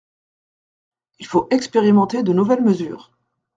[1.19, 3.11] Il faut expérimenter de nouvelles mesures.